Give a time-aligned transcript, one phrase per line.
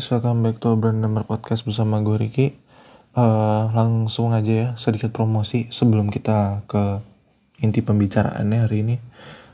[0.00, 2.56] Guys, welcome back to Brand Number Podcast bersama gue Ricky.
[3.12, 7.04] Uh, langsung aja ya, sedikit promosi sebelum kita ke
[7.60, 8.96] inti pembicaraannya hari ini.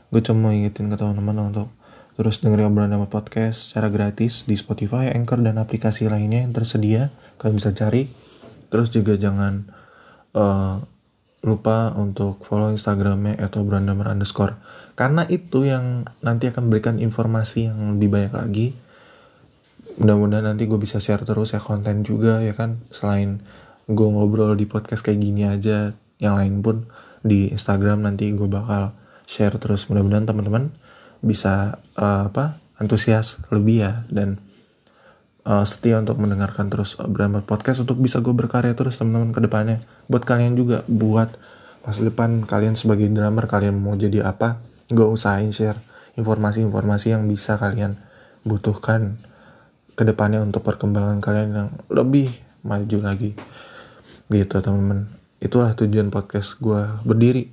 [0.07, 1.67] Gue cuma ingetin ke teman-teman untuk
[2.15, 7.11] terus dengerin Brand Number Podcast secara gratis di Spotify, Anchor, dan aplikasi lainnya yang tersedia.
[7.43, 8.07] Kalian bisa cari.
[8.71, 9.67] Terus juga jangan
[10.31, 10.79] uh,
[11.43, 14.55] lupa untuk follow Instagramnya atau Brand Number underscore.
[14.95, 18.86] Karena itu yang nanti akan memberikan informasi yang lebih banyak lagi
[19.97, 22.81] mudah-mudahan nanti gue bisa share terus ya konten juga ya kan.
[22.93, 23.41] Selain
[23.89, 26.85] gue ngobrol di podcast kayak gini aja yang lain pun
[27.25, 28.93] di Instagram nanti gue bakal
[29.25, 29.89] share terus.
[29.89, 30.73] Mudah-mudahan teman-teman
[31.19, 34.37] bisa uh, apa antusias lebih ya dan
[35.49, 39.77] uh, setia untuk mendengarkan terus Brahma Podcast untuk bisa gue berkarya terus teman-teman ke depannya.
[40.05, 41.33] Buat kalian juga buat
[41.87, 44.59] masa depan kalian sebagai drummer kalian mau jadi apa
[44.91, 45.79] gue usahain share
[46.19, 47.95] informasi-informasi yang bisa kalian
[48.43, 49.15] butuhkan
[49.97, 52.29] ke depannya untuk perkembangan kalian yang lebih
[52.61, 53.33] maju lagi.
[54.29, 55.09] Gitu teman-teman.
[55.41, 57.49] Itulah tujuan podcast gue berdiri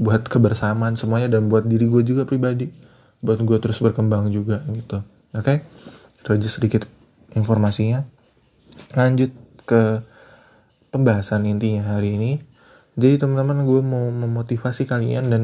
[0.00, 2.72] buat kebersamaan semuanya dan buat diri gue juga pribadi.
[3.20, 5.04] Buat gue terus berkembang juga gitu.
[5.36, 5.44] Oke?
[5.44, 5.58] Okay?
[6.20, 6.82] itu aja sedikit
[7.36, 8.04] informasinya.
[8.96, 9.32] Lanjut
[9.68, 10.04] ke
[10.92, 12.30] pembahasan intinya hari ini.
[12.96, 15.42] Jadi teman-teman gue mau memotivasi kalian dan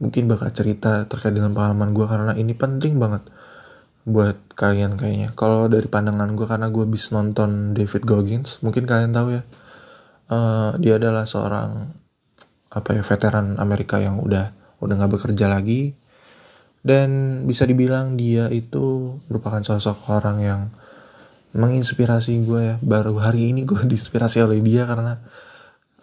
[0.00, 3.26] mungkin bakal cerita terkait dengan pengalaman gue karena ini penting banget
[4.08, 5.36] buat kalian kayaknya.
[5.36, 9.42] Kalau dari pandangan gue karena gue bis nonton David Goggins, mungkin kalian tahu ya,
[10.32, 11.92] uh, dia adalah seorang
[12.72, 15.96] apa ya veteran Amerika yang udah udah nggak bekerja lagi
[16.84, 20.60] dan bisa dibilang dia itu merupakan sosok orang yang
[21.52, 22.76] menginspirasi gue ya.
[22.80, 25.20] Baru hari ini gue diinspirasi oleh dia karena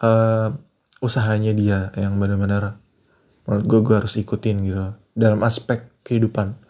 [0.05, 0.53] uh,
[1.01, 2.77] usahanya dia yang benar-benar
[3.45, 6.64] menurut gue gue harus ikutin gitu dalam aspek kehidupan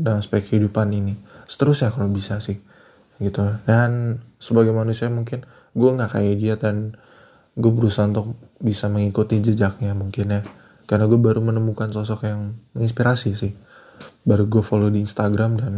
[0.00, 1.14] dalam aspek kehidupan ini.
[1.44, 2.56] Seterusnya kalau bisa sih
[3.20, 3.60] gitu.
[3.68, 5.44] Dan sebagai manusia mungkin
[5.76, 6.96] gue nggak kayak dia dan
[7.54, 10.42] gue berusaha untuk bisa mengikuti jejaknya mungkin ya.
[10.88, 13.52] Karena gue baru menemukan sosok yang menginspirasi sih.
[14.24, 15.72] Baru gue follow di Instagram dan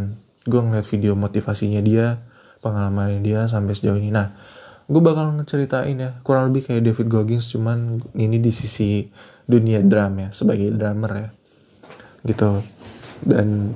[0.47, 2.22] gue ngeliat video motivasinya dia
[2.62, 4.15] pengalamannya dia sampai sejauh ini.
[4.15, 4.33] Nah
[4.87, 9.06] gue bakal ngeceritain ya kurang lebih kayak David Goggins cuman ini di sisi
[9.47, 11.28] dunia drum ya sebagai drummer ya.
[12.22, 12.50] Gitu.
[13.22, 13.75] Dan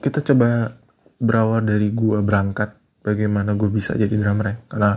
[0.00, 0.76] kita coba
[1.16, 2.76] berawal dari gue berangkat
[3.06, 4.56] bagaimana gue bisa jadi drummer ya.
[4.68, 4.90] Karena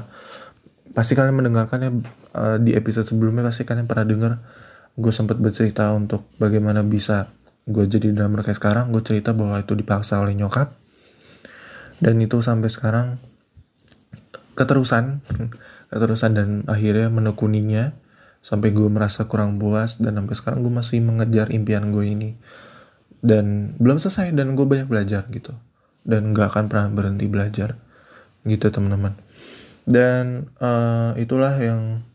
[0.92, 1.92] pasti kalian mendengarkan ya
[2.36, 4.34] uh, di episode sebelumnya pasti kalian pernah dengar
[5.00, 7.32] gue sempat bercerita untuk bagaimana bisa
[7.70, 8.86] gue jadi drummer kayak sekarang.
[8.90, 10.76] Gue cerita bahwa itu dipaksa oleh nyokap.
[12.00, 13.08] Dan itu sampai sekarang
[14.56, 15.24] keterusan
[15.92, 17.96] keterusan dan akhirnya menekuninya
[18.40, 20.02] sampai gue merasa kurang puas.
[20.02, 22.30] Dan sampai sekarang gue masih mengejar impian gue ini
[23.20, 25.56] dan belum selesai dan gue banyak belajar gitu.
[26.04, 27.76] Dan nggak akan pernah berhenti belajar
[28.48, 29.18] gitu teman-teman.
[29.84, 32.06] Dan uh, itulah yang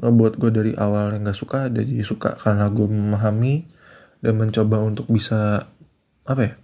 [0.00, 3.68] ngebuat gue dari awal yang gak suka jadi suka karena gue memahami
[4.24, 5.68] dan mencoba untuk bisa
[6.26, 6.54] apa ya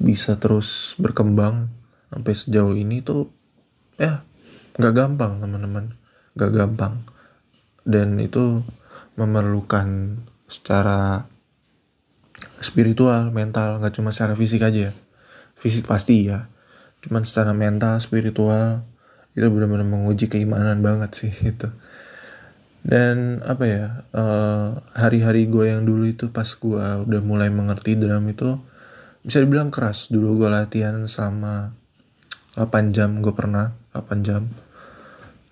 [0.00, 1.70] bisa terus berkembang
[2.10, 3.30] sampai sejauh ini tuh
[3.94, 4.26] ya
[4.74, 5.94] nggak gampang teman-teman.
[6.34, 6.94] Nggak gampang.
[7.86, 8.62] Dan itu
[9.14, 10.18] memerlukan
[10.50, 11.30] secara
[12.60, 14.90] spiritual, mental, nggak cuma secara fisik aja.
[15.54, 16.50] Fisik pasti ya,
[17.04, 18.84] cuman secara mental, spiritual
[19.34, 21.68] itu benar-benar menguji keimanan banget sih itu.
[22.84, 28.28] Dan apa ya, uh, hari-hari gue yang dulu itu pas gue udah mulai mengerti drum
[28.28, 28.60] itu
[29.24, 30.12] bisa dibilang keras.
[30.12, 31.72] Dulu gue latihan selama
[32.54, 34.46] 8 jam gue pernah 8 jam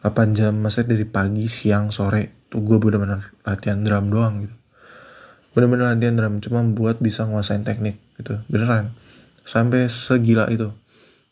[0.07, 4.55] 8 jam maksudnya dari pagi siang sore tuh gue bener-bener latihan drum doang gitu
[5.53, 8.97] bener-bener latihan drum cuma buat bisa nguasain teknik gitu beneran.
[9.45, 10.73] Sampai segila itu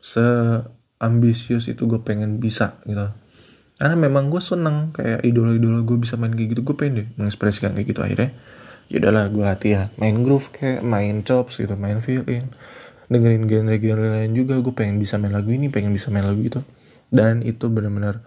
[0.00, 3.08] seambisius itu gue pengen bisa gitu.
[3.80, 7.72] Karena memang gue seneng kayak idola-idola gue bisa main kayak gitu gue pengen deh mengekspresikan
[7.72, 8.30] kayak gitu akhirnya.
[8.90, 12.52] Ya udahlah gue latihan main groove kayak main chops gitu main feel in.
[13.10, 16.60] Dengerin genre-genre lain juga gue pengen bisa main lagu ini pengen bisa main lagu itu.
[17.08, 18.20] Dan itu bener-bener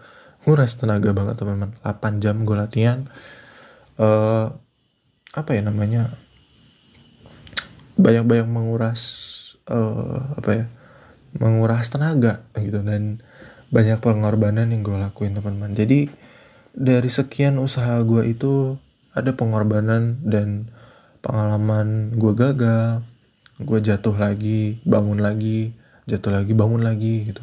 [0.44, 1.72] nguras tenaga banget teman-teman.
[1.86, 3.06] 8 jam gue latihan.
[3.94, 4.50] Uh,
[5.34, 6.14] apa ya namanya
[7.98, 9.00] banyak-banyak menguras
[9.66, 10.64] uh, apa ya
[11.34, 13.18] menguras tenaga gitu dan
[13.74, 15.74] banyak pengorbanan yang gue lakuin teman-teman.
[15.74, 16.06] Jadi
[16.74, 18.78] dari sekian usaha gue itu
[19.14, 20.70] ada pengorbanan dan
[21.22, 23.02] pengalaman gue gagal
[23.62, 25.70] gue jatuh lagi bangun lagi
[26.06, 27.42] jatuh lagi bangun lagi gitu.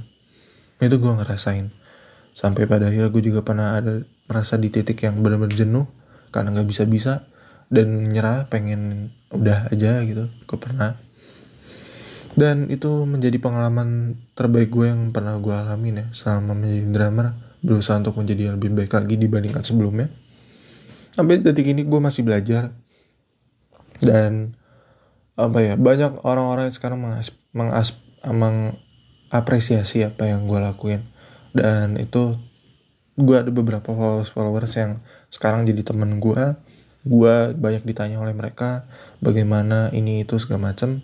[0.79, 1.71] Itu gue ngerasain.
[2.31, 5.87] Sampai pada akhirnya gue juga pernah ada merasa di titik yang benar-benar jenuh
[6.31, 7.27] karena nggak bisa-bisa
[7.71, 10.99] dan nyerah pengen udah aja gitu gue pernah.
[12.31, 17.27] Dan itu menjadi pengalaman terbaik gue yang pernah gue alamin ya selama menjadi drummer
[17.63, 20.11] berusaha untuk menjadi lebih baik lagi dibandingkan sebelumnya.
[21.11, 22.75] Sampai detik ini gue masih belajar.
[24.01, 24.57] Dan
[25.37, 27.95] apa ya banyak orang-orang yang sekarang mengas, mengas,
[28.25, 31.07] mengapresiasi apa yang gue lakuin.
[31.51, 32.39] Dan itu
[33.19, 36.55] gue ada beberapa followers followers yang sekarang jadi temen gue
[37.01, 38.85] gue banyak ditanya oleh mereka
[39.23, 41.01] bagaimana ini itu segala macem?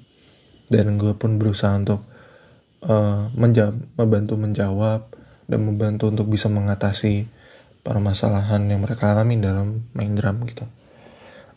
[0.67, 2.03] Dan gue pun berusaha untuk
[2.85, 5.01] uh, menjawab, membantu menjawab
[5.47, 7.25] dan membantu untuk bisa mengatasi
[7.81, 10.67] permasalahan yang mereka alami dalam main drum gitu.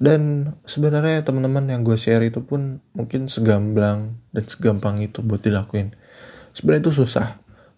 [0.00, 5.93] Dan sebenarnya teman-teman yang gue share itu pun mungkin segamblang dan segampang itu buat dilakuin.
[6.56, 7.28] Sebenarnya itu susah.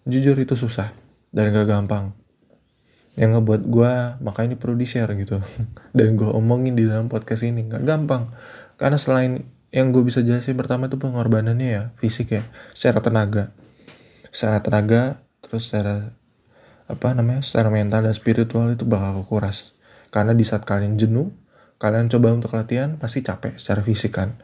[0.07, 0.93] Jujur itu susah
[1.33, 2.13] dan gak gampang
[3.13, 3.91] yang ngebuat gue
[4.25, 5.37] makanya ini perlu di share gitu.
[5.97, 7.65] Dan gue omongin di dalam podcast ini.
[7.69, 8.29] Gak gampang.
[8.77, 12.43] Karena selain yang gue bisa jelasin pertama itu pengorbanannya ya fisik ya
[12.77, 13.53] secara tenaga.
[14.29, 16.13] Secara tenaga terus secara
[16.85, 19.73] apa namanya secara mental dan spiritual itu bakal kuras.
[20.13, 21.33] Karena di saat kalian jenuh
[21.81, 24.37] kalian coba untuk latihan pasti capek secara fisik kan.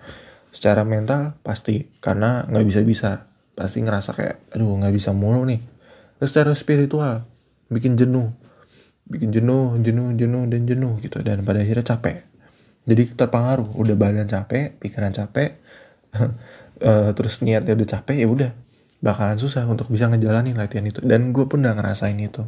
[0.49, 1.89] Secara mental pasti.
[2.01, 3.09] Karena nggak bisa bisa
[3.53, 5.61] pasti ngerasa kayak aduh nggak bisa mulu nih.
[6.21, 7.25] Terus secara spiritual
[7.69, 8.33] bikin jenuh
[9.09, 11.19] bikin jenuh jenuh jenuh dan jenuh gitu.
[11.25, 12.23] Dan pada akhirnya capek.
[12.85, 13.75] Jadi terpengaruh.
[13.75, 15.57] Udah badan capek pikiran capek
[16.15, 18.51] uh, terus niatnya udah capek ya udah.
[18.99, 21.01] Bakalan susah untuk bisa ngejalanin latihan itu.
[21.01, 22.45] Dan gue pun udah ngerasain itu.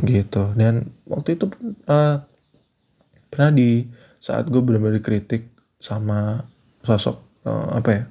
[0.00, 0.42] Gitu.
[0.54, 2.22] Dan waktu itu pun uh,
[3.32, 3.88] pernah di
[4.20, 6.48] saat gue benar-benar kritik sama
[6.82, 8.02] sosok uh, apa ya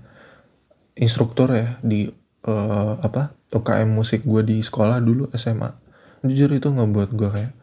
[0.96, 2.08] instruktur ya di
[2.48, 5.85] uh, apa UKM musik gue di sekolah dulu SMA
[6.28, 7.54] jujur itu ngebuat gue kayak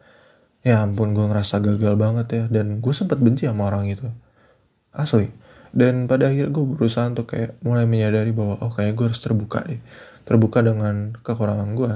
[0.63, 2.43] ya ampun gue ngerasa gagal banget ya.
[2.47, 4.07] Dan gue sempat benci sama orang itu.
[4.95, 5.29] Asli.
[5.73, 9.65] Dan pada akhirnya gue berusaha untuk kayak mulai menyadari bahwa oh kayak gue harus terbuka
[9.65, 9.81] deh.
[10.23, 11.93] Terbuka dengan kekurangan gue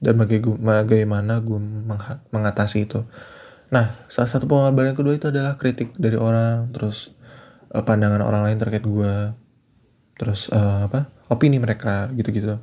[0.00, 1.60] dan bagaimana gue
[2.32, 3.04] mengatasi itu.
[3.68, 7.12] Nah salah satu pengorbanan kedua itu adalah kritik dari orang terus
[7.70, 9.36] uh, pandangan orang lain terkait gue
[10.16, 12.56] terus uh, apa opini mereka gitu-gitu.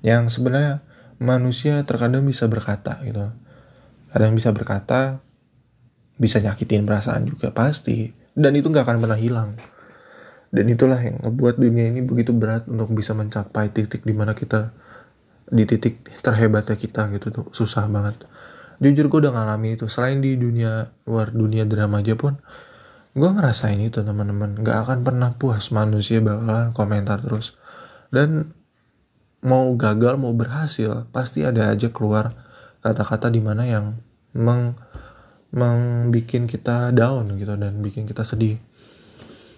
[0.00, 0.80] Yang sebenarnya
[1.20, 3.30] manusia terkadang bisa berkata gitu.
[4.10, 5.20] Ada yang bisa berkata
[6.16, 8.10] bisa nyakitin perasaan juga pasti.
[8.32, 9.52] Dan itu nggak akan pernah hilang.
[10.50, 14.74] Dan itulah yang ngebuat dunia ini begitu berat untuk bisa mencapai titik di mana kita
[15.50, 17.46] di titik terhebatnya kita gitu tuh.
[17.54, 18.26] Susah banget.
[18.80, 19.86] Jujur gue udah ngalami itu.
[19.86, 22.40] Selain di dunia luar dunia drama aja pun
[23.14, 24.58] gue ngerasain itu teman-teman.
[24.58, 27.54] Nggak akan pernah puas manusia bakalan komentar terus.
[28.10, 28.56] Dan
[29.40, 32.36] mau gagal mau berhasil pasti ada aja keluar
[32.84, 33.96] kata-kata di mana yang
[34.36, 34.76] meng
[35.50, 38.62] membikin kita down gitu dan bikin kita sedih.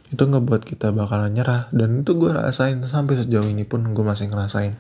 [0.09, 4.33] Itu ngebuat kita bakalan nyerah dan itu gue rasain sampai sejauh ini pun gue masih
[4.33, 4.73] ngerasain.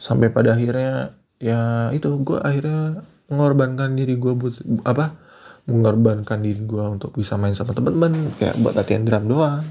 [0.00, 4.56] Sampai pada akhirnya ya itu gue akhirnya mengorbankan diri gue buat
[4.88, 5.12] apa
[5.68, 9.64] mengorbankan diri gue untuk bisa main sama teman-teman kayak buat latihan drum doang.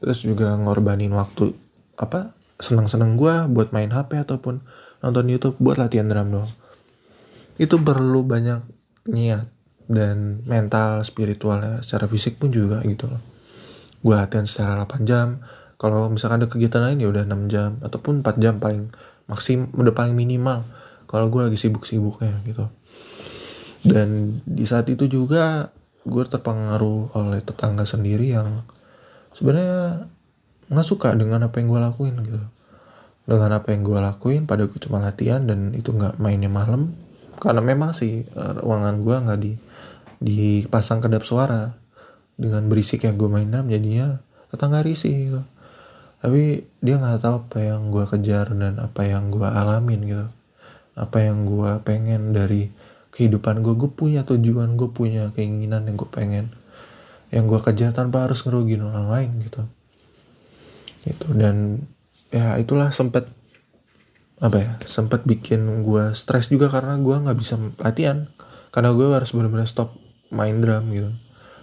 [0.00, 1.52] Terus juga ngorbanin waktu
[2.00, 4.60] apa senang-senang gue buat main HP ataupun
[5.00, 6.50] nonton YouTube buat latihan drum doang.
[7.56, 8.60] Itu perlu banyak
[9.08, 9.48] niat
[9.90, 13.20] dan mental spiritualnya secara fisik pun juga gitu loh.
[14.00, 15.42] Gue latihan secara 8 jam.
[15.80, 18.92] Kalau misalkan ada kegiatan lain ya udah 6 jam ataupun 4 jam paling
[19.26, 20.60] maksim udah paling minimal
[21.08, 22.68] kalau gue lagi sibuk-sibuknya gitu.
[23.80, 25.72] Dan di saat itu juga
[26.04, 28.64] gue terpengaruh oleh tetangga sendiri yang
[29.32, 30.06] sebenarnya
[30.70, 32.40] nggak suka dengan apa yang gue lakuin gitu.
[33.26, 36.94] Dengan apa yang gue lakuin pada gue cuma latihan dan itu nggak mainnya malam.
[37.42, 39.52] Karena memang sih eh, ruangan gue nggak di
[40.22, 41.74] dipasang kedap suara.
[42.40, 44.22] Dengan berisik yang gue main drum jadinya
[44.54, 45.42] tetangga risih gitu.
[46.22, 50.26] Tapi dia nggak tahu apa yang gue kejar dan apa yang gue alamin gitu.
[50.94, 52.70] Apa yang gue pengen dari
[53.10, 56.54] kehidupan gue gue punya tujuan gue punya keinginan yang gue pengen.
[57.34, 59.66] Yang gue kejar tanpa harus ngerugin orang lain gitu
[61.08, 61.86] itu dan
[62.30, 63.26] ya itulah sempet
[64.40, 68.24] apa ya sempat bikin gue stres juga karena gue nggak bisa latihan.
[68.72, 69.92] Karena gue harus benar-benar stop
[70.32, 71.10] main drum gitu.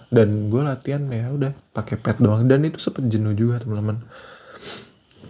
[0.08, 2.46] Dan gue latihan ya udah pakai pad doang.
[2.46, 4.06] Dan itu sempat jenuh juga teman-teman.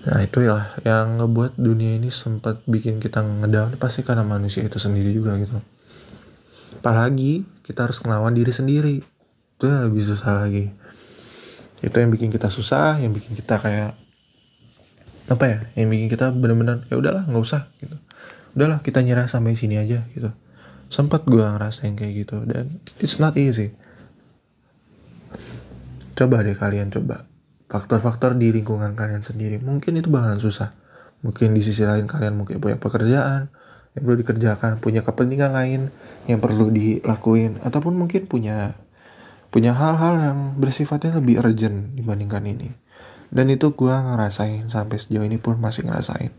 [0.04, 3.80] Nah itu ya yang ngebuat dunia ini sempat bikin kita ngedown.
[3.80, 5.56] Pasti karena manusia itu sendiri juga gitu.
[6.84, 8.96] Apalagi kita harus ngelawan diri sendiri.
[9.56, 10.68] Itu yang lebih susah lagi
[11.78, 13.94] itu yang bikin kita susah yang bikin kita kayak
[15.28, 17.97] apa ya yang bikin kita bener-bener ya udahlah nggak usah gitu.
[18.56, 20.32] Udahlah kita nyerah sampai sini aja gitu.
[20.88, 23.76] Sempat gue ngerasain kayak gitu dan it's not easy.
[26.16, 27.28] Coba deh kalian coba
[27.68, 29.61] faktor-faktor di lingkungan kalian sendiri.
[29.61, 30.73] Mungkin itu bakalan susah.
[31.23, 33.52] Mungkin di sisi lain kalian mungkin punya pekerjaan
[33.99, 35.80] yang perlu dikerjakan punya kepentingan lain
[36.30, 38.78] yang perlu dilakuin ataupun mungkin punya
[39.48, 42.70] punya hal-hal yang bersifatnya lebih urgent dibandingkan ini.
[43.28, 46.32] Dan itu gue ngerasain sampai sejauh ini pun masih ngerasain.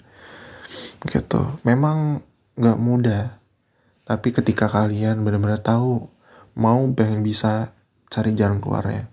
[1.05, 1.41] Gitu.
[1.65, 2.25] Memang
[2.57, 3.37] nggak mudah.
[4.05, 6.09] Tapi ketika kalian benar-benar tahu
[6.57, 7.77] mau pengen bisa
[8.09, 9.05] cari jalan keluarnya.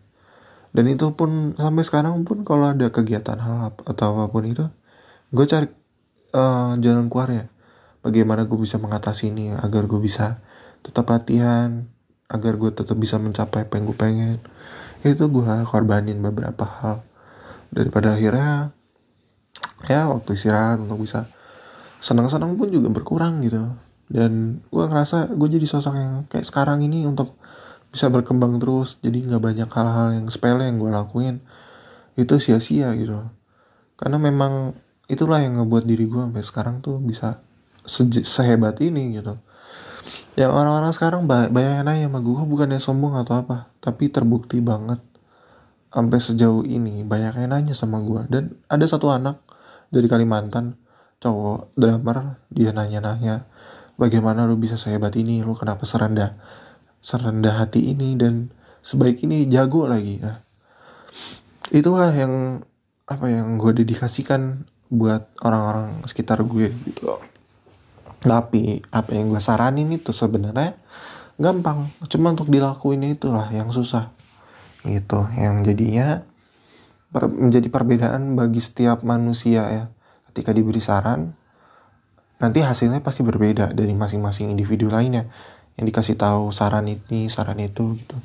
[0.73, 4.69] Dan itu pun sampai sekarang pun kalau ada kegiatan hal atau apa pun itu
[5.33, 5.69] gue cari
[6.37, 7.49] uh, jalan keluarnya.
[8.05, 10.41] Bagaimana gue bisa mengatasi ini agar gue bisa
[10.85, 11.89] tetap latihan
[12.27, 14.39] agar gue tetap bisa mencapai apa yang gue pengen.
[15.07, 17.03] Itu gue korbanin beberapa hal.
[17.71, 18.75] Daripada akhirnya
[19.87, 21.27] ya waktu istirahat untuk bisa
[22.03, 23.63] senang-senang pun juga berkurang gitu.
[24.07, 27.39] Dan gue ngerasa gue jadi sosok yang kayak sekarang ini untuk
[27.91, 31.39] bisa berkembang terus jadi nggak banyak hal-hal yang sepele yang gue lakuin.
[32.19, 33.23] Itu sia-sia gitu.
[33.95, 34.75] Karena memang
[35.07, 37.39] itulah yang ngebuat diri gue sampai sekarang tuh bisa
[37.87, 39.39] se sehebat ini gitu
[40.37, 45.01] yang orang-orang sekarang banyak nanya sama gue bukannya sombong atau apa tapi terbukti banget.
[45.89, 49.41] Sampai sejauh ini banyak yang nanya sama gue dan ada satu anak
[49.89, 50.77] dari Kalimantan
[51.25, 53.49] cowok drummer dia nanya-nanya
[53.97, 55.41] bagaimana lu bisa sehebat ini?
[55.41, 56.37] Lu kenapa serendah
[57.01, 58.53] serendah hati ini dan
[58.85, 60.21] sebaik ini jago lagi?
[60.21, 60.37] Nah
[61.73, 62.61] itulah yang
[63.09, 67.17] apa yang gue dedikasikan buat orang-orang sekitar gue gitu
[68.21, 70.77] tapi apa yang gue saranin itu sebenarnya
[71.37, 71.89] gampang.
[72.09, 74.13] Cuma untuk dilakuin itulah yang susah.
[74.85, 75.21] Gitu.
[75.37, 76.25] Yang jadinya
[77.13, 79.85] per, menjadi perbedaan bagi setiap manusia ya.
[80.33, 81.33] Ketika diberi saran
[82.37, 85.29] nanti hasilnya pasti berbeda dari masing-masing individu lainnya.
[85.77, 88.17] Yang dikasih tahu saran ini saran itu gitu.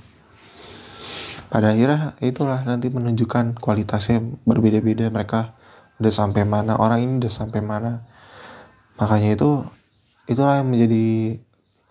[1.51, 5.51] Pada akhirnya itulah nanti menunjukkan kualitasnya berbeda-beda mereka.
[5.99, 8.07] Udah sampai mana orang ini udah sampai mana.
[8.95, 9.67] Makanya itu
[10.31, 11.37] itulah yang menjadi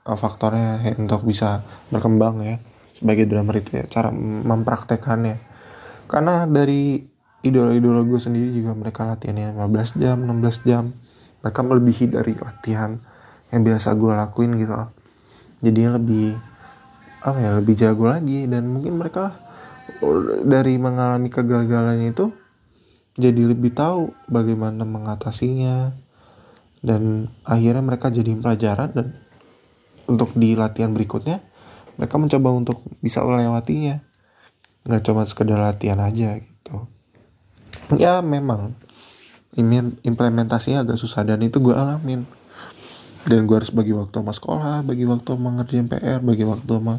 [0.08, 1.60] uh, faktornya ya, untuk bisa
[1.92, 2.56] berkembang ya
[2.96, 4.08] sebagai drummer itu ya cara
[4.44, 5.36] mempraktekannya.
[6.08, 7.00] Karena dari
[7.44, 10.84] idola-idola gue sendiri juga mereka latihannya 15 jam 16 jam
[11.40, 13.00] mereka melebihi dari latihan
[13.48, 14.74] yang biasa gue lakuin gitu.
[15.60, 16.36] Jadi lebih
[17.20, 19.36] apa ya lebih jago lagi dan mungkin mereka
[20.44, 22.32] dari mengalami kegagalannya itu
[23.20, 25.92] jadi lebih tahu bagaimana mengatasinya
[26.80, 29.06] dan akhirnya mereka jadi pelajaran dan
[30.08, 31.44] untuk di latihan berikutnya
[32.00, 34.00] mereka mencoba untuk bisa melewatinya.
[34.88, 36.88] Nggak cuma sekedar latihan aja gitu.
[38.00, 38.72] Ya memang.
[40.00, 42.24] Implementasinya agak susah dan itu gue alamin.
[43.28, 46.96] Dan gue harus bagi waktu sama sekolah bagi waktu sama ngerjain PR bagi waktu sama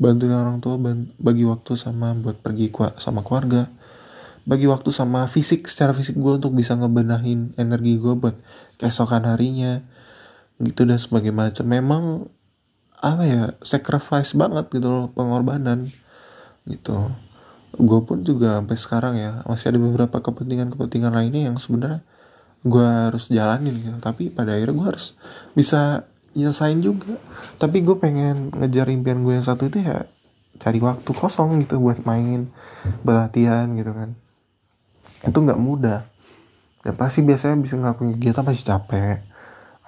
[0.00, 0.80] bantuin orang tua
[1.20, 3.68] bagi waktu sama buat pergi sama keluarga
[4.48, 8.32] bagi waktu sama fisik secara fisik gue untuk bisa ngebenahin energi gue buat
[8.80, 9.84] keesokan harinya
[10.56, 11.68] gitu dan sebagai macam.
[11.68, 12.04] Memang
[12.98, 15.92] apa ya sacrifice banget gitu loh pengorbanan
[16.64, 17.12] gitu.
[17.76, 22.00] Gue pun juga sampai sekarang ya masih ada beberapa kepentingan-kepentingan lainnya yang sebenarnya
[22.64, 24.00] gue harus jalanin gitu.
[24.00, 25.20] Tapi pada akhirnya gue harus
[25.52, 27.20] bisa nyelesain juga.
[27.60, 30.08] Tapi gue pengen ngejar impian gue yang satu itu ya
[30.56, 32.48] cari waktu kosong gitu buat main
[33.04, 34.16] berlatihan gitu kan
[35.26, 36.06] itu nggak mudah.
[36.84, 39.18] Dan pasti biasanya bisa ngelakuin kegiatan pasti capek.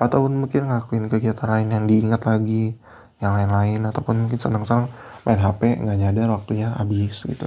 [0.01, 2.75] Ataupun mungkin ngelakuin kegiatan lain yang diingat lagi
[3.21, 4.89] yang lain-lain ataupun mungkin senang-senang
[5.29, 7.47] main HP nggak nyadar waktunya habis gitu.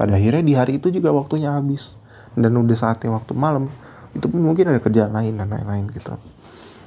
[0.00, 2.00] Pada akhirnya di hari itu juga waktunya habis.
[2.32, 3.68] Dan udah saatnya waktu malam
[4.16, 6.16] itu pun mungkin ada kerjaan lain dan lain-lain gitu.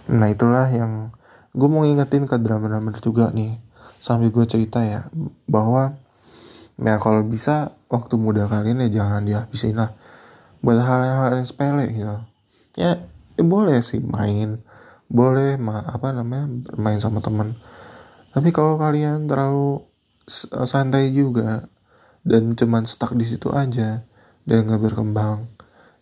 [0.09, 1.13] Nah itulah yang
[1.53, 3.61] gue mau ngingetin ke drama-drama juga nih.
[4.01, 5.05] Sambil gue cerita ya
[5.45, 5.97] bahwa
[6.81, 9.95] ya kalau bisa waktu muda kalian ya jangan dihabisin lah
[10.65, 12.17] buat hal-hal yang sepele gitu.
[12.75, 13.05] Ya,
[13.37, 14.65] ya boleh sih main.
[15.05, 17.53] Boleh ma apa namanya bermain sama teman
[18.35, 19.79] tapi kalau kalian terlalu
[20.67, 21.71] santai juga
[22.27, 24.03] dan cuman stuck di situ aja
[24.43, 25.47] dan nggak berkembang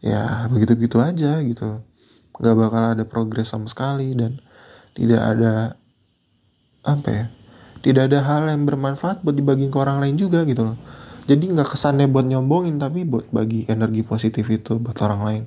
[0.01, 1.85] ya begitu begitu aja gitu.
[2.33, 4.41] Nggak bakal ada progres sama sekali dan
[4.97, 5.77] tidak ada
[6.81, 7.25] apa ya
[7.85, 10.77] tidak ada hal yang bermanfaat buat dibagi ke orang lain juga gitu loh
[11.23, 15.43] jadi nggak kesannya buat nyombongin tapi buat bagi energi positif itu buat orang lain.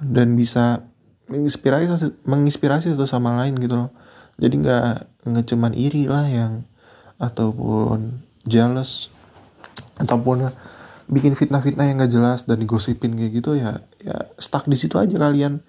[0.00, 0.88] Dan bisa
[1.28, 3.90] menginspirasi menginspirasi satu sama lain gitu loh.
[4.40, 4.88] Jadi nggak
[5.28, 6.64] nggak cuman iri lah yang
[7.20, 9.12] ataupun jealous
[10.00, 10.48] ataupun
[11.10, 15.12] bikin fitnah-fitnah yang gak jelas dan digosipin kayak gitu ya ya stuck di situ aja
[15.20, 15.60] kalian.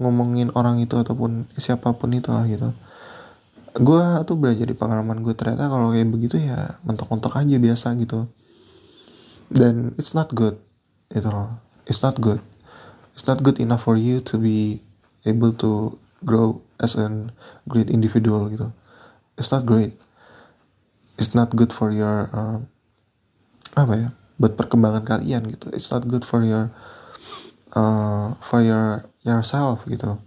[0.00, 2.72] Ngomongin orang itu ataupun siapa pun itu lah gitu.
[3.76, 8.32] Gue tuh belajar di pengalaman gue ternyata kalau kayak begitu ya mentok-mentok aja biasa gitu
[9.52, 10.56] dan it's not good
[11.12, 12.40] itu loh it's not good.
[13.14, 14.80] It's not good enough for you to be
[15.24, 17.28] able to grow as a
[17.68, 18.72] great individual gitu.
[19.36, 19.98] It's not great.
[21.18, 22.58] It's not good for your uh,
[23.76, 24.08] apa ya
[24.40, 25.70] buat perkembangan kalian gitu.
[25.76, 26.72] It's not good for your
[27.76, 30.18] uh, for your yourself gitu.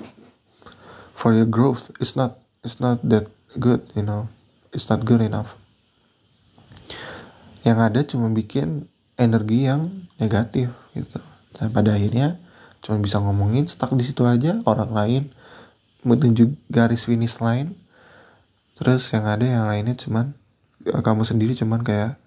[1.15, 1.89] For your growth.
[1.97, 4.29] It's not it's not that good you know.
[4.75, 5.57] It's not good enough.
[7.65, 11.19] Yang ada cuma bikin energi yang negatif gitu.
[11.55, 12.39] Dan pada akhirnya
[12.83, 15.23] cuma bisa ngomongin stuck di situ aja orang lain
[16.05, 17.73] menuju garis finish line.
[18.75, 20.35] Terus yang ada yang lainnya cuman
[20.85, 22.19] eh, kamu sendiri cuman kayak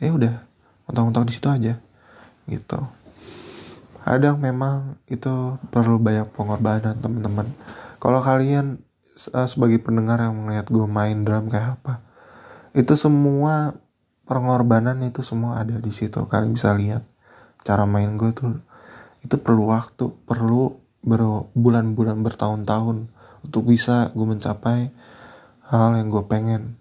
[0.00, 0.42] eh udah
[0.88, 1.78] mentang-mentang di situ aja
[2.48, 2.80] gitu.
[4.00, 7.46] Kadang memang itu perlu banyak pengorbanan teman-teman.
[8.00, 8.80] Kalau kalian
[9.28, 12.00] uh, sebagai pendengar yang melihat gue main drum kayak apa
[12.72, 13.74] itu semua
[14.30, 16.22] pengorbanan itu semua ada di situ.
[16.30, 17.02] Kalian bisa lihat
[17.66, 18.62] cara main gue tuh
[19.26, 23.10] itu perlu waktu perlu berbulan-bulan bertahun-tahun
[23.42, 24.94] untuk bisa gue mencapai
[25.66, 26.78] hal yang gue pengen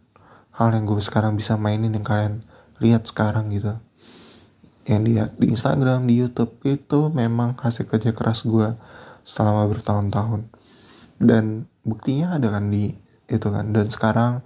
[0.54, 2.46] hal yang gue sekarang bisa mainin yang kalian
[2.78, 3.74] lihat sekarang gitu.
[4.86, 8.78] Yang lihat di Instagram di YouTube itu memang hasil kerja keras gue
[9.26, 10.52] selama bertahun-tahun.
[11.20, 12.96] Dan buktinya ada kan di
[13.30, 13.72] itu kan.
[13.72, 14.44] Dan sekarang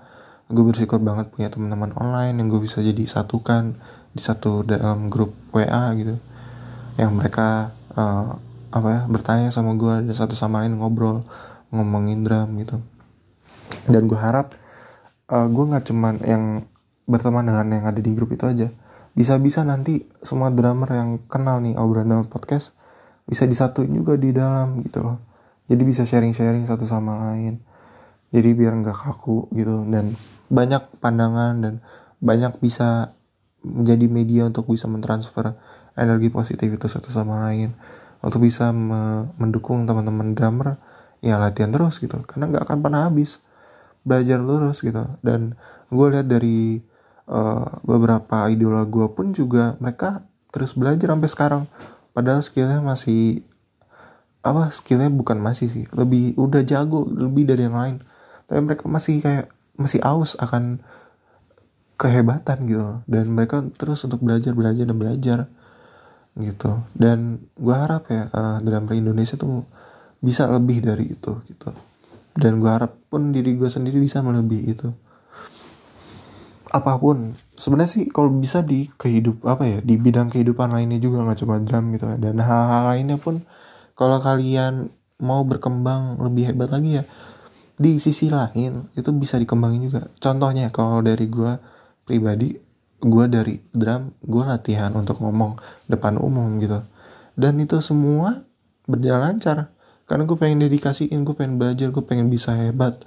[0.53, 3.73] gue bersyukur banget punya teman-teman online yang gue bisa jadi satukan
[4.13, 6.21] di satu dalam grup WA gitu.
[7.01, 8.37] Yang mereka uh,
[8.69, 11.25] apa ya bertanya sama gue dan satu sama lain ngobrol
[11.73, 12.77] ngomongin drum gitu.
[13.89, 14.53] Dan gue harap
[15.33, 16.43] uh, gue nggak cuman yang
[17.09, 18.69] berteman dengan yang ada di grup itu aja.
[19.17, 22.77] Bisa-bisa nanti semua drummer yang kenal nih obrolan dalam podcast
[23.25, 25.17] bisa disatuin juga di dalam gitu loh.
[25.65, 27.72] Jadi bisa sharing-sharing satu sama lain
[28.33, 29.85] jadi biar nggak kaku gitu.
[29.85, 30.17] Dan
[30.49, 31.73] banyak pandangan dan
[32.17, 33.13] banyak bisa
[33.61, 35.53] menjadi media untuk bisa mentransfer
[35.93, 37.77] energi positif itu satu sama lain.
[38.25, 40.81] Untuk bisa me mendukung teman-teman drummer
[41.21, 42.25] ya latihan terus gitu.
[42.25, 43.45] Karena nggak akan pernah habis.
[44.01, 45.05] Belajar terus gitu.
[45.21, 45.53] Dan
[45.93, 46.81] gue lihat dari
[47.29, 51.63] uh, beberapa idola gue pun juga mereka terus belajar sampai sekarang.
[52.17, 53.45] Padahal skillnya masih
[54.43, 55.85] apa skillnya bukan masih sih.
[55.93, 57.97] Lebih udah jago lebih dari yang lain
[58.47, 60.83] tapi mereka masih kayak masih aus akan
[61.97, 63.01] kehebatan gitu.
[63.07, 65.39] Dan mereka terus untuk belajar belajar dan belajar
[66.37, 66.81] gitu.
[66.93, 69.65] Dan gue harap ya uh, drummer Indonesia tuh
[70.19, 71.69] bisa lebih dari itu gitu.
[72.33, 74.89] Dan gue harap pun diri gue sendiri bisa melebihi itu.
[76.73, 77.37] Apa pun.
[77.53, 81.61] Sebenarnya sih kalau bisa di kehidup apa ya di bidang kehidupan lainnya juga nggak cuma
[81.61, 82.09] drum gitu.
[82.17, 83.45] Dan hal-hal lainnya pun
[83.93, 84.89] kalau kalian
[85.21, 87.03] mau berkembang lebih hebat lagi ya
[87.83, 90.07] di sisi lain itu bisa dikembangin juga.
[90.23, 91.59] Contohnya kalau dari gue
[92.07, 92.55] pribadi
[93.03, 95.59] gue dari drum gue latihan untuk ngomong
[95.91, 96.79] depan umum gitu.
[97.35, 98.47] Dan itu semua
[98.87, 99.75] berjalan lancar.
[100.07, 103.03] Karena gue pengen dedikasiin gue pengen belajar gue pengen bisa hebat.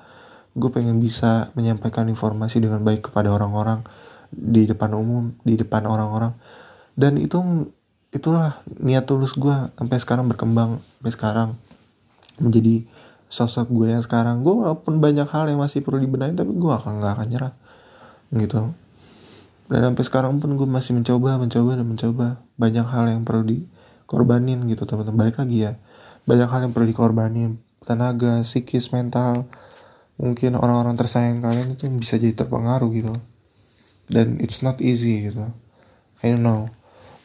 [0.53, 3.81] Gue pengen bisa menyampaikan informasi dengan baik kepada orang-orang
[4.29, 6.37] di depan umum di depan orang-orang.
[6.93, 7.41] Dan itu
[8.13, 11.49] itulah niat tulus gue sampai sekarang berkembang sampai sekarang
[12.41, 12.85] menjadi
[13.27, 14.43] sosok gue yang sekarang.
[14.47, 17.55] Gue walaupun banyak hal yang masih perlu dibenahi tapi gue akan nggak akan nyerah.
[18.33, 18.63] Gitu.
[19.67, 22.27] Dan sampai sekarang pun gue masih mencoba mencoba dan mencoba.
[22.59, 25.27] Banyak hal yang perlu dikorbanin gitu teman-teman.
[25.27, 25.73] Balik lagi ya.
[26.27, 27.59] Banyak hal yang perlu dikorbanin.
[27.83, 29.47] Tenaga psikis mental.
[30.17, 33.13] Mungkin orang-orang tersayang kalian itu bisa jadi terpengaruh gitu.
[34.07, 35.51] Dan it's not easy gitu.
[36.23, 36.71] I don't know.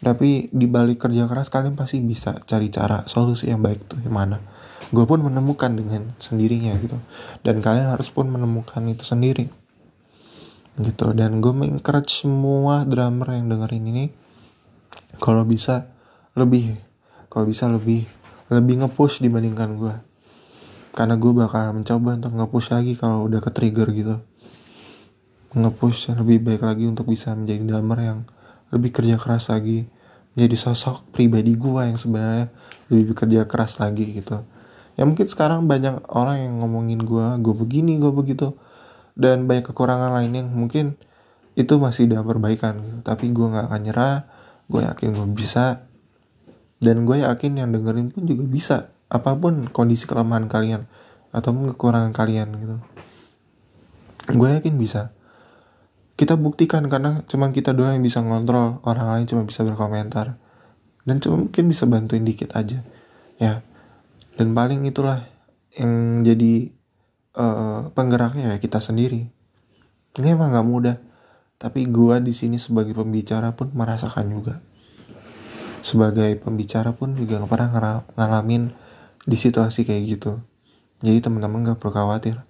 [0.02, 4.18] Tapi di balik kerja keras kalian pasti bisa cari cara solusi yang baik tuh yang
[4.18, 4.42] mana
[4.90, 6.98] gue pun menemukan dengan sendirinya gitu.
[7.46, 9.46] Dan kalian harus pun menemukan itu sendiri.
[10.82, 11.06] Gitu.
[11.14, 14.06] Dan gue mengencourage semua drummer yang dengerin ini
[15.22, 15.86] kalau bisa
[16.34, 16.80] lebih
[17.30, 18.10] kalau bisa lebih
[18.50, 19.96] lebih ngepush dibandingkan gue
[20.92, 24.16] karena gue bakal mencoba untuk nge-push lagi kalau udah ke trigger gitu.
[25.56, 28.20] Nge-push lebih baik lagi untuk bisa menjadi drummer yang
[28.76, 29.88] lebih kerja keras lagi.
[30.36, 32.52] Menjadi sosok pribadi gue yang sebenarnya
[32.92, 34.44] lebih bekerja keras lagi gitu
[35.00, 38.56] ya mungkin sekarang banyak orang yang ngomongin gue gue begini gue begitu.
[39.12, 40.96] Dan banyak kekurangan lain yang mungkin
[41.54, 43.04] itu masih dalam perbaikan.
[43.04, 44.16] Tapi gue nggak akan nyerah
[44.72, 45.84] gue yakin gue bisa.
[46.82, 48.78] Dan gue yakin yang dengerin pun juga bisa.
[49.12, 50.88] Apa pun kondisi kelemahan kalian
[51.36, 52.78] ataupun kekurangan kalian gitu.
[54.32, 55.12] Gue yakin bisa.
[56.16, 58.80] Kita buktikan karena cuma kita doang yang bisa ngontrol.
[58.88, 60.40] Orang lain cuma bisa berkomentar.
[61.04, 62.80] Dan cuma mungkin bisa bantuin dikit aja.
[63.42, 63.66] Ya
[64.42, 65.30] dan paling itulah
[65.78, 66.74] yang jadi
[67.38, 69.30] uh, penggeraknya ya kita sendiri.
[70.18, 70.98] Ini emang nggak mudah
[71.62, 74.58] tapi gue di sini sebagai pembicara pun merasakan juga.
[75.86, 78.74] Sebagai pembicara pun juga pernah ngalamin
[79.30, 80.42] di situasi kayak gitu.
[81.06, 82.42] Jadi teman-teman gak perlu khawatir.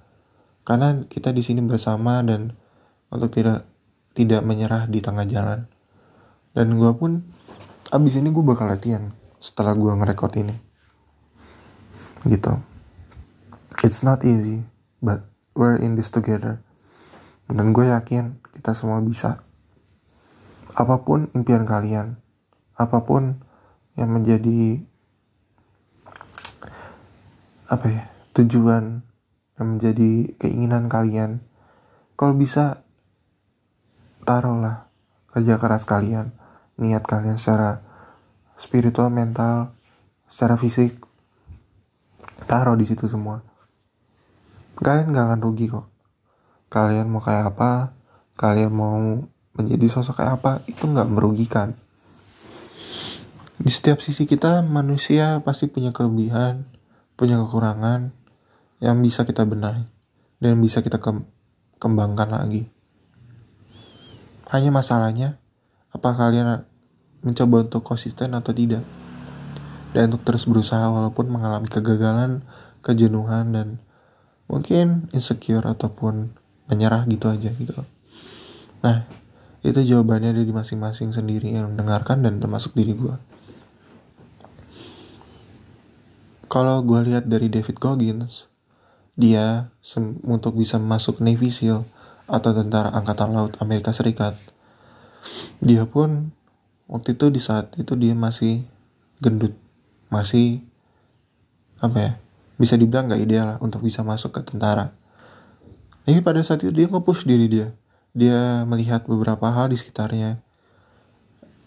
[0.63, 2.55] Karena kita di sini bersama dan
[3.11, 3.67] untuk tidak
[4.15, 5.67] tidak menyerah di tengah jalan.
[6.55, 7.19] Dan gue pun
[7.91, 9.11] abis ini gue bakal latihan
[9.43, 10.70] setelah gue ngerekord ini
[12.27, 12.61] gitu.
[13.81, 14.65] It's not easy
[15.01, 15.25] but
[15.57, 16.61] we're in this together.
[17.51, 19.43] Dan gue yakin kita semua bisa.
[20.77, 22.21] Apa pun impian kalian
[22.81, 23.37] apa pun
[23.93, 24.81] yang menjadi
[27.69, 28.03] apa ya
[28.33, 29.05] tujuan
[29.59, 31.45] yang menjadi keinginan kalian
[32.17, 32.81] kalau bisa
[34.25, 34.89] taruhlah
[35.29, 36.33] kerja keras kalian
[36.81, 37.85] niat kalian secara
[38.57, 39.77] spiritual mental
[40.25, 40.97] secara fisik
[42.45, 43.41] taruh di situ semua.
[44.81, 45.85] Kalian gak akan rugi kok.
[46.71, 47.93] Kalian mau kayak apa?
[48.39, 48.97] Kalian mau
[49.57, 50.51] menjadi sosok kayak apa?
[50.65, 51.75] Itu nggak merugikan.
[53.61, 56.65] Di setiap sisi kita manusia pasti punya kelebihan
[57.21, 58.09] punya kekurangan
[58.81, 59.85] yang bisa kita benahi
[60.41, 60.97] dan bisa kita
[61.77, 62.65] kembangkan lagi.
[64.49, 65.37] Hanya masalahnya,
[65.93, 66.65] apa kalian
[67.21, 68.81] mencoba untuk konsisten atau tidak?
[69.91, 72.47] Dan untuk terus berusaha walaupun mengalami kegagalan,
[72.79, 73.67] kejenuhan, dan
[74.47, 76.35] mungkin insecure ataupun
[76.71, 77.75] menyerah gitu aja gitu.
[78.81, 79.03] Nah,
[79.61, 83.15] itu jawabannya dari masing-masing sendiri yang mendengarkan dan termasuk diri gue.
[86.51, 88.51] Kalau gue lihat dari David Goggins,
[89.15, 89.71] dia
[90.23, 91.83] untuk bisa masuk Navy SEAL,
[92.31, 94.39] atau tentara angkatan laut Amerika Serikat.
[95.59, 96.31] Dia pun
[96.87, 98.63] waktu itu di saat itu dia masih
[99.19, 99.53] gendut,
[100.11, 100.61] masih
[101.81, 102.11] apa ya?
[102.59, 104.93] Bisa dibilang nggak ideal untuk bisa masuk ke tentara.
[106.05, 107.73] Tapi pada saat itu dia nge-push diri dia.
[108.11, 110.43] Dia melihat beberapa hal di sekitarnya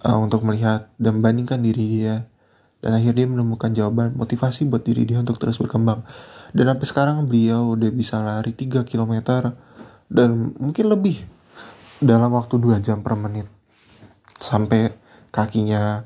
[0.04, 2.28] uh, untuk melihat dan bandingkan diri dia
[2.84, 6.04] dan akhirnya dia menemukan jawaban motivasi buat diri dia untuk terus berkembang
[6.52, 9.24] dan sampai sekarang beliau udah bisa lari 3 km
[10.12, 11.24] dan mungkin lebih
[12.04, 13.48] dalam waktu 2 jam per menit
[14.36, 14.92] sampai
[15.32, 16.04] kakinya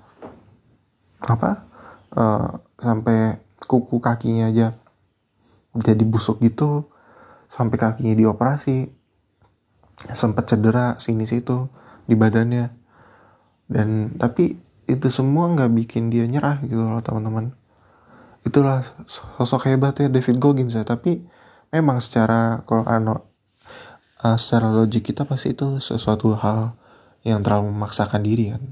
[1.19, 1.67] apa
[2.19, 3.39] uh, sampai
[3.71, 4.75] kuku kakinya aja
[5.79, 6.91] jadi busuk gitu
[7.47, 8.91] sampai kakinya dioperasi
[10.15, 11.67] sempat cedera sini situ
[12.07, 12.71] di badannya.
[13.69, 14.57] Dan tapi
[14.89, 17.53] itu semua nggak bikin dia nyerah gitu loh teman-teman.
[18.47, 20.87] Itulah sosok hebatnya David Goggins ya.
[20.87, 21.21] Tapi
[21.75, 26.79] memang secara kalau uh, secara logik kita pasti itu sesuatu hal
[27.27, 28.63] yang terlalu memaksakan diri kan.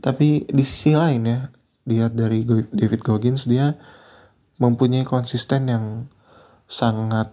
[0.00, 1.40] Tapi di sisi lain ya
[1.86, 3.78] lihat dari David Goggins dia
[4.58, 5.84] mempunyai konsisten yang
[6.66, 7.32] sangat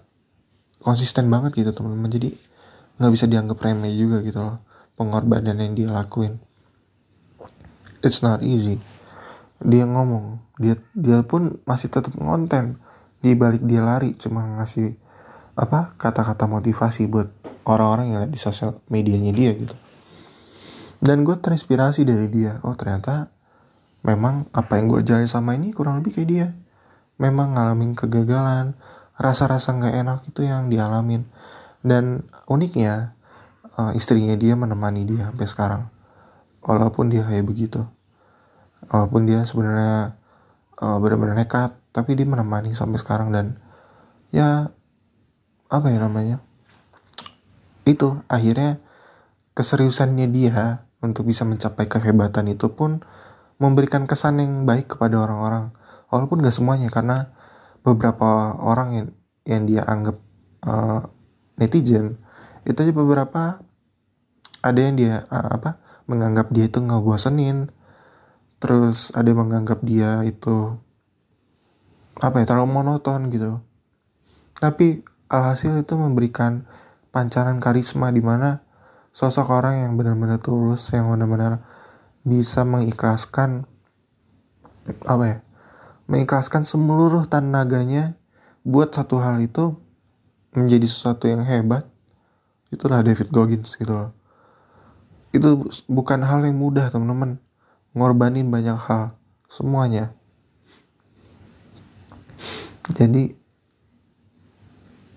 [0.79, 2.09] konsisten banget gitu teman-teman.
[2.11, 2.29] Jadi
[3.01, 4.61] nggak bisa dianggap remeh juga gitu loh
[4.93, 6.37] pengorbanan yang dia lakuin.
[8.05, 8.77] It's not easy.
[9.63, 12.77] Dia ngomong dia dia pun masih tetap ngonten.
[13.23, 14.99] Di balik dia lari cuma ngasih
[15.55, 17.31] apa kata-kata motivasi buat
[17.63, 19.73] orang-orang yang lihat di sosial medianya dia gitu.
[21.03, 22.59] Dan gue terinspirasi dari dia.
[22.67, 23.31] Oh ternyata
[24.03, 26.47] memang apa yang gue jalani sama ini kurang lebih kayak dia.
[27.17, 28.75] Memang ngalamin kegagalan
[29.15, 31.23] rasa-rasa nggak enak itu yang dialamin.
[31.83, 33.15] Dan uniknya
[33.79, 35.83] uh, istrinya dia menemani dia sampai sekarang.
[36.63, 37.83] Walaupun dia kayak begitu.
[38.91, 40.19] Walaupun dia sebenarnya
[40.83, 43.55] uh, benar-benar nekat tapi dia menemani sampai sekarang dan
[44.35, 44.67] ya
[45.71, 46.43] apa ya namanya?
[47.87, 48.83] Itu akhirnya
[49.55, 53.03] keseriusannya dia untuk bisa mencapai kehebatan itu pun
[53.61, 55.73] memberikan kesan yang baik kepada orang-orang.
[56.09, 57.33] Walaupun gak semuanya karena
[57.83, 59.07] beberapa orang yang
[59.43, 60.17] yang dia anggap
[60.63, 61.03] uh,
[61.59, 62.15] netizen
[62.63, 63.59] itu aja beberapa
[64.63, 67.67] ada yang dia uh, apa menganggap dia itu nggak bosenin
[68.63, 70.79] terus ada yang menganggap dia itu
[72.23, 73.59] apa ya terlalu monoton gitu.
[74.55, 76.63] Tapi alhasil itu memberikan
[77.11, 78.63] pancaran karisma di mana
[79.11, 81.59] sosok orang yang benar-benar tulus yang benar-benar
[82.23, 83.67] bisa mengikhlaskan
[85.07, 85.37] apa ya
[86.07, 88.15] mengikhlaskan seluruh tenaganya
[88.63, 89.75] buat satu hal itu
[90.55, 91.87] menjadi sesuatu yang hebat
[92.73, 94.11] itulah David Goggins gitu loh.
[95.29, 97.37] Itu bukan hal yang mudah teman-teman.
[97.93, 99.13] Ngorbanin banyak hal
[99.45, 100.17] semuanya.
[102.89, 103.37] Jadi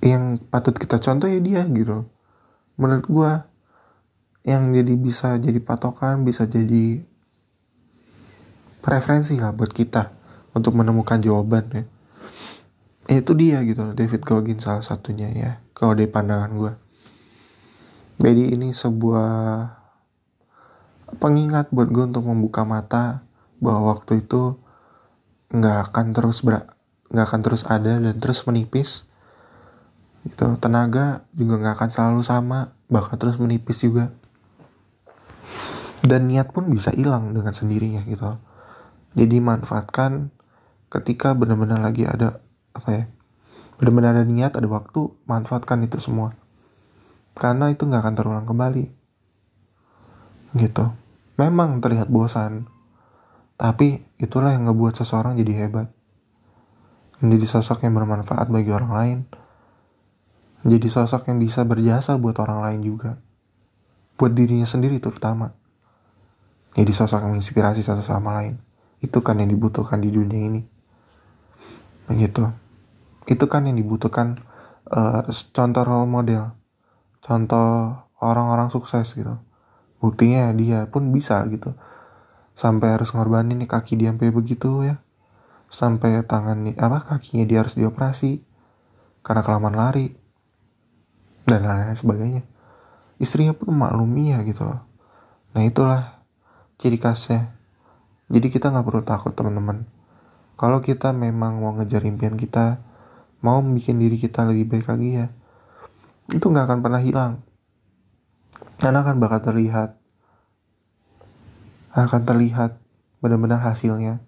[0.05, 2.05] yang patut kita contoh ya dia gitu.
[2.77, 3.31] Menurut gue
[4.47, 7.03] yang jadi bisa jadi patokan bisa jadi
[8.79, 10.15] preferensi lah buat kita
[10.55, 11.85] untuk menemukan jawaban ya.
[13.07, 16.73] Itu dia gitu David Goggins salah satunya ya kalau dari pandangan gue
[18.17, 19.69] jadi ini sebuah
[21.21, 23.21] pengingat buat gue untuk membuka mata
[23.61, 24.57] bahwa waktu itu
[25.53, 26.73] nggak akan terus ber
[27.13, 29.05] nggak akan terus ada dan terus menipis.
[30.25, 34.11] Gitu tenaga juga nggak akan selalu sama bakal terus menipis juga
[36.07, 38.38] dan niat pun bisa hilang dengan sendirinya gitu.
[39.19, 40.31] Jadi manfaatkan
[40.87, 42.38] ketika benar-benar lagi ada
[42.73, 43.05] apa ya
[43.77, 46.33] benar-benar ada niat ada waktu manfaatkan itu semua.
[47.37, 48.85] Karena itu nggak akan terulang kembali.
[50.57, 50.85] Gitu.
[51.37, 52.64] Memang terlihat bosan.
[53.61, 55.92] Tapi itulah yang ngebuat seseorang jadi hebat.
[57.21, 59.19] Menjadi sosok yang bermanfaat bagi orang lain.
[60.64, 63.21] Menjadi sosok yang bisa berjasa buat orang lain juga.
[64.16, 65.53] Buat dirinya sendiri terutama
[66.77, 68.61] jadi sosok yang menginspirasi satu sama lain.
[69.01, 70.61] Itu kan yang dibutuhkan di dunia ini.
[72.05, 72.45] Begitu.
[73.25, 74.37] Itu kan yang dibutuhkan
[74.93, 75.25] uh,
[75.57, 76.53] contoh role model.
[77.25, 79.41] Contoh orang-orang sukses gitu.
[80.05, 81.73] Buktinya dia pun bisa gitu.
[82.53, 85.01] Sampai harus ngorbanin nih kaki dia sampai begitu ya.
[85.73, 88.45] Sampai tangan apa kakinya dia harus dioperasi.
[89.25, 90.12] Karena kelamaan lari.
[91.49, 92.43] Dan lain-lain sebagainya.
[93.17, 94.85] Istrinya pun maklumi ya gitu loh.
[95.57, 96.16] Nah itulah
[96.77, 97.57] ciri khasnya.
[98.27, 99.87] Jadi kita nggak perlu takut teman-teman.
[100.57, 102.81] Kalau kita memang mau ngejar impian kita
[103.45, 105.29] mau bikin diri kita lebih baik lagi ya
[106.33, 107.33] itu nggak akan pernah hilang.
[108.83, 109.95] Karena akan bakal terlihat.
[111.95, 112.83] Akan terlihat
[113.23, 114.21] benar-benar hasilnya.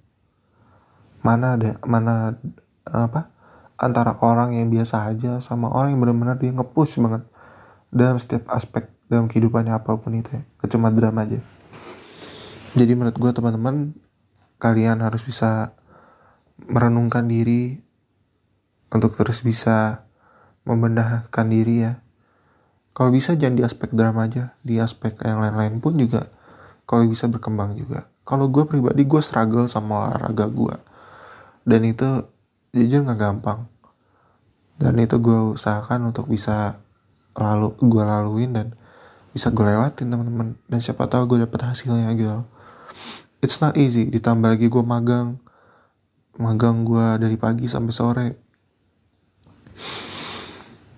[1.26, 2.38] Mana ada mana
[2.86, 3.34] apa
[3.76, 7.26] antara orang yang biasa aja sama orang yang benar-benar dia ngepush banget
[7.90, 10.42] dalam setiap aspek dalam kehidupannya apa pun itu ya.
[10.70, 11.42] Cuma drama aja
[12.76, 13.96] jadi menurut gue teman-teman
[14.60, 15.72] kalian harus bisa
[16.68, 17.80] merenungkan diri
[18.92, 20.04] untuk terus bisa
[20.68, 22.02] membenahkan diri ya.
[22.92, 24.58] Kalau bisa jangan di aspek drama aja.
[24.60, 26.28] Di aspek yang lain-lain pun juga
[26.84, 28.10] kalau bisa berkembang juga.
[28.26, 30.76] Kalau gue pribadi gue struggle sama olahraga gue
[31.64, 32.26] dan itu
[32.76, 33.70] jujur nggak gampang.
[34.76, 36.82] Dan itu gue usahakan untuk bisa
[37.38, 38.66] lalu gue laluin dan
[39.32, 40.58] bisa gue lewatin teman-teman.
[40.68, 42.44] Dan siapa tahu gue dapet hasilnya gitu
[43.42, 44.08] it's not easy.
[44.10, 45.38] Ditambah lagi gue magang.
[46.38, 48.28] Magang gue dari pagi sampai sore.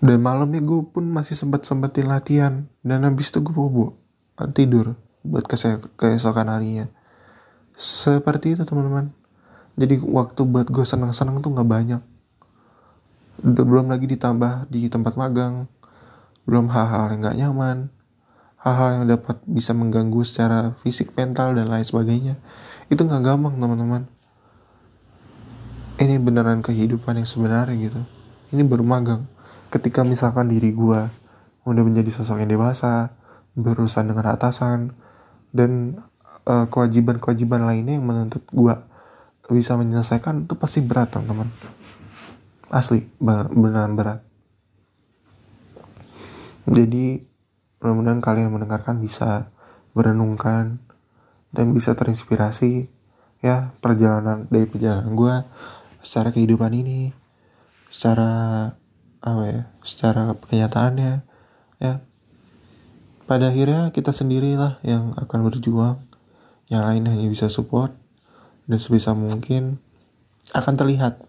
[0.00, 2.68] Dan malamnya gue pun masih sempat sempetin latihan.
[2.81, 3.96] Dan habis itu gue bobo
[4.57, 5.44] tidur buat
[6.00, 6.88] keesokan harinya.
[7.76, 9.12] Seperti itu teman-teman.
[9.76, 12.03] Jadi waktu buat gue senang-senang tuh nggak banyak.
[13.44, 15.68] Belum lagi ditambah di tempat magang.
[16.48, 17.99] Belum hal-hal yang nggak nyaman
[18.60, 22.36] hal-hal yang dapat bisa mengganggu secara fisik mental dan lain sebagainya.
[22.92, 24.04] Itu nggak gampang teman-teman.
[26.00, 28.00] Ini beneran kehidupan yang sebenarnya gitu.
[28.52, 29.28] Ini baru magang.
[29.72, 31.00] Ketika misalkan diri gue
[31.64, 33.12] udah menjadi sosok yang dewasa
[33.56, 34.96] berurusan dengan atasan
[35.52, 36.00] dan
[36.44, 36.68] kewajiban
[37.20, 38.74] kewajiban-kewajiban lainnya yang menuntut gue
[39.50, 41.46] bisa menyelesaikan itu pasti berat teman-teman.
[42.70, 44.24] Asli beneran berat.
[46.70, 47.29] Jadi
[47.80, 49.48] mudah-mudahan kalian mendengarkan bisa
[49.96, 50.78] merenungkan
[51.50, 52.92] dan bisa terinspirasi
[53.40, 55.34] ya perjalanan dari perjalanan gue
[56.04, 57.10] secara kehidupan ini
[57.90, 58.30] secara
[59.20, 61.24] apa ya secara kenyataannya
[61.80, 61.94] ya.
[63.24, 66.02] Pada akhirnya kita sendirilah yang akan berjuang
[66.66, 67.94] yang lain hanya bisa support
[68.66, 69.78] dan sebisa mungkin
[70.50, 71.22] akan terlihat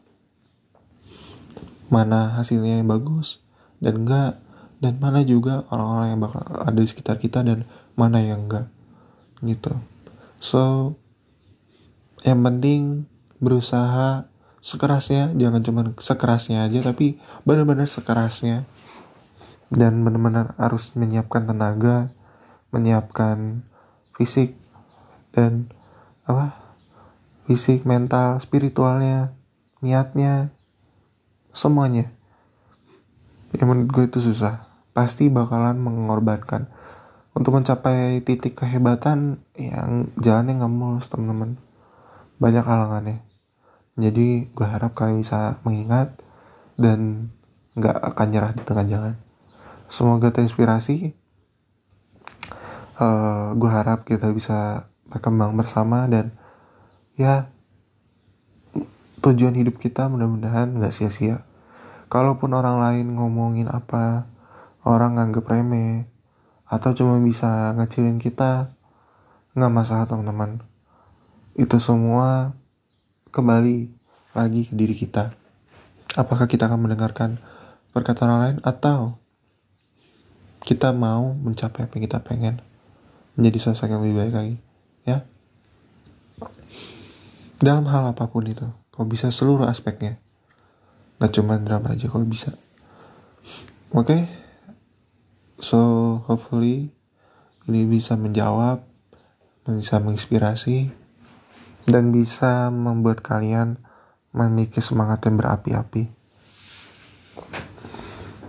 [1.93, 3.43] mana hasilnya yang bagus
[3.83, 4.41] dan enggak
[4.81, 7.63] dan mana juga orang-orang yang bakal ada di sekitar kita dan
[7.93, 8.65] mana yang enggak
[9.45, 9.77] gitu
[10.41, 10.93] so
[12.25, 13.05] yang penting
[13.41, 14.25] berusaha
[14.61, 18.65] sekerasnya jangan cuma sekerasnya aja tapi benar-benar sekerasnya
[19.71, 22.11] dan benar-benar harus menyiapkan tenaga,
[22.75, 23.63] menyiapkan
[24.11, 24.59] fisik
[25.31, 25.71] dan
[26.27, 26.59] apa?
[27.47, 29.31] Fisik, mental, spiritualnya,
[29.79, 30.51] niatnya,
[31.55, 32.11] semuanya.
[33.55, 34.70] Yang menurut gue itu susah.
[34.91, 36.67] Pasti bakalan mengorbankan.
[37.31, 41.55] Untuk mencapai titik kehebatan yang jalannya nggak mulus teman-teman.
[42.43, 43.23] Banyak halangannya.
[43.95, 46.19] Jadi gue harap kalian bisa mengingat
[46.75, 47.31] dan
[47.75, 49.15] nggak akan nyerah di tengah jalan.
[49.87, 51.15] Semoga terinspirasi.
[52.99, 56.31] Uh, eh, gue harap kita bisa berkembang bersama dan
[57.19, 57.51] ya
[59.21, 61.45] tujuan hidup kita mudah-mudahan gak sia-sia.
[62.09, 64.27] Kalaupun orang lain ngomongin apa,
[64.87, 66.07] orang nganggep remeh,
[66.65, 68.73] atau cuma bisa ngecilin kita,
[69.53, 70.63] nggak masalah teman-teman.
[71.57, 72.55] Itu semua
[73.35, 73.91] kembali
[74.33, 75.35] lagi ke diri kita.
[76.15, 77.39] Apakah kita akan mendengarkan
[77.91, 79.19] perkataan orang lain atau
[80.63, 82.61] kita mau mencapai apa yang kita pengen
[83.35, 84.55] menjadi sosok yang lebih baik lagi
[85.03, 85.25] ya
[87.57, 90.21] dalam hal apa pun itu kalau bisa seluruh aspeknya
[91.17, 92.53] nggak cuma drama aja kalau bisa
[93.93, 94.21] oke okay?
[95.61, 95.79] So
[96.25, 96.89] hopefully
[97.69, 98.81] ini bisa menjawab
[99.69, 100.89] bisa menginspirasi
[101.85, 103.77] dan bisa membuat kalian
[104.33, 106.09] memiliki semangat yang berapi-api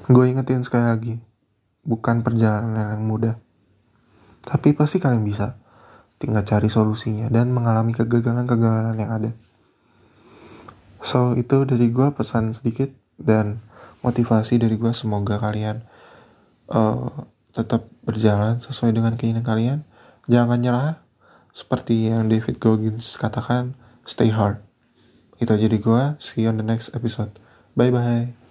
[0.08, 1.14] gue ingetin sekali lagi
[1.84, 3.36] bukan perjalanan yang mudah
[4.42, 5.62] tapi pasti kalian bisa
[6.22, 9.30] tinggal cari solusinya dan mengalami kegagalan-kegagalan yang ada.
[11.02, 13.58] So, itu dari gue pesan sedikit dan
[14.06, 15.82] motivasi dari gue semoga kalian
[16.72, 19.78] uh, tetap berjalan sesuai dengan keinginan kalian.
[20.26, 21.04] Jangan nyerah,
[21.52, 23.76] seperti yang David Goggins katakan,
[24.08, 24.64] stay hard.
[25.36, 27.36] Itu aja dari gue, see you on the next episode.
[27.76, 28.41] Bye-bye.